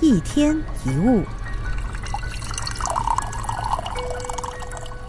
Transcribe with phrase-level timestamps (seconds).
[0.00, 0.54] 一天
[0.84, 1.22] 一物，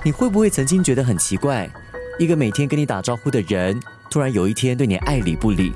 [0.02, 1.70] 你会不会曾经觉得很奇怪？
[2.18, 3.78] 一个每天跟你打招呼的人，
[4.10, 5.73] 突然有一天对你爱理不理。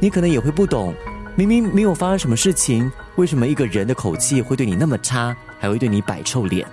[0.00, 0.94] 你可能也会不懂，
[1.36, 6.66] 明明没有发生什么事情，为什么一个人的口气会对你那么差，还会对你摆臭脸？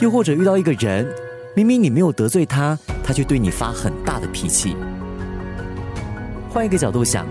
[0.00, 1.10] 又或者遇到一个人，
[1.56, 4.76] 明明你没有得罪他，他却对你发很大的脾气。
[6.50, 7.26] 换一个角度想，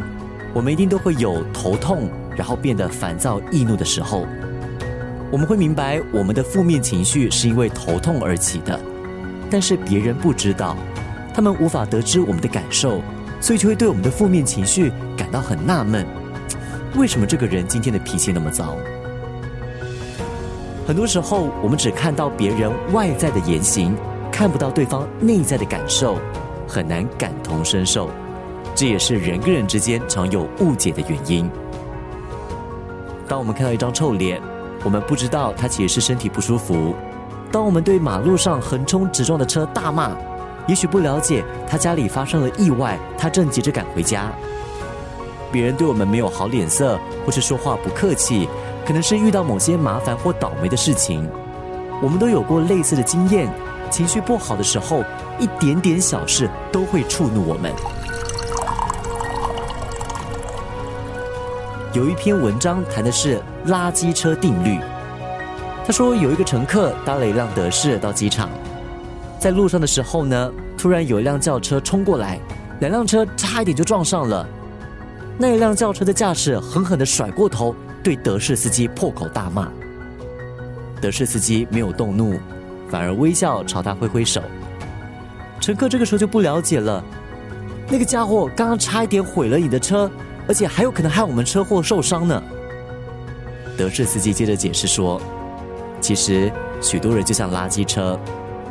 [0.52, 2.10] 我们一定都会有头痛。
[2.36, 4.26] 然后变得烦躁易怒的时候，
[5.32, 8.80] 我们会明白我们的负面情绪是因为头痛而起的，
[9.50, 10.76] 但是别人不知道，
[11.34, 13.02] 他们无法得知我们的感受，
[13.42, 16.06] 所以就会对我们的负面情绪感到很纳闷：
[16.96, 18.76] 为什么这个人今天的脾气那么糟？
[20.86, 23.96] 很多时候，我们只看到别人外在的言行，
[24.32, 26.18] 看不到对方内在的感受，
[26.68, 28.10] 很难感同身受，
[28.76, 31.50] 这也是人跟人之间常有误解的原因。
[33.28, 34.42] 当我们看到一张臭脸，
[34.84, 36.94] 我们不知道他其实是身体不舒服；
[37.52, 40.12] 当我们对马路上横冲直撞的车大骂，
[40.68, 44.32] 也许不了解他家里发生了意外，他正急着赶回家。
[45.52, 48.50] 别人对我们没有好脸色，或是说话不客气，
[48.86, 51.30] 可能是遇到某些麻烦或倒霉的事情。
[52.02, 53.48] 我们都有过类似的经验，
[53.90, 55.04] 情绪不好的时候，
[55.40, 57.72] 一点点小事都会触怒我们。
[61.94, 64.80] 有一篇文章谈的是垃圾车定律。
[65.86, 68.50] 他说，有一个乘客搭了一辆德士到机场，
[69.40, 72.40] 在路上的时候呢，突然有一辆轿车冲过来，
[72.80, 74.44] 两辆车差一点就撞上了。
[75.38, 79.70] 那一辆轿车的驾驶狠狠的甩过头，对德士司机破口大骂。
[81.00, 82.40] 德士司机没有动怒，
[82.90, 84.42] 反而微笑朝他挥挥手。
[85.60, 87.04] 乘客这个时候就不了解了，
[87.88, 90.10] 那个家伙刚刚差一点毁了你的车。
[90.48, 92.42] 而且还有可能害我们车祸受伤呢。
[93.78, 95.20] 德士司机接着解释说
[96.00, 96.52] ：“其实
[96.82, 98.20] 许多人就像垃圾车，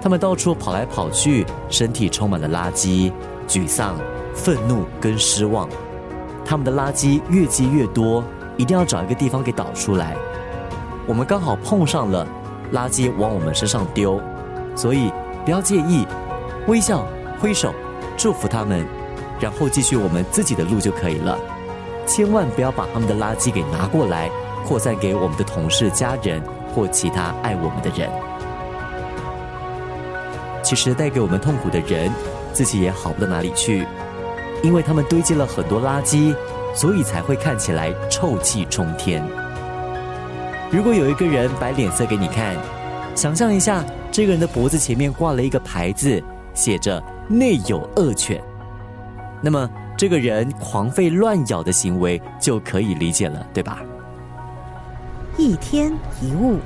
[0.01, 3.11] 他们到处跑来跑去，身体充满了垃圾、
[3.49, 3.97] 沮丧、
[4.35, 5.69] 愤怒跟失望。
[6.45, 8.23] 他们的垃圾越积越多，
[8.57, 10.17] 一定要找一个地方给倒出来。
[11.07, 12.27] 我们刚好碰上了，
[12.73, 14.21] 垃圾往我们身上丢，
[14.77, 15.11] 所以
[15.45, 16.07] 不要介意，
[16.69, 17.05] 微笑、
[17.41, 17.75] 挥手、
[18.17, 18.87] 祝福他们，
[19.41, 21.37] 然后继续我们自己的路就可以了。”
[22.15, 24.31] 千万不要把他们的垃圾给拿过来，
[24.67, 26.43] 扩散给我们的同事、家人
[26.75, 28.11] 或其他爱我们的人。
[30.63, 32.13] 其实带给我们痛苦的人，
[32.53, 33.87] 自己也好不到哪里去，
[34.63, 36.37] 因为他们堆积了很多垃圾，
[36.75, 39.25] 所以才会看起来臭气冲天。
[40.71, 42.55] 如果有一个人摆脸色给你看，
[43.15, 48.39] 想象一下，这个人的脖子前面挂了一个牌子，写着“内有恶犬”，
[49.41, 49.67] 那么。
[50.03, 53.85] 这个人狂吠乱咬的行为就可以理解了，对吧？
[55.39, 56.59] 一天一物。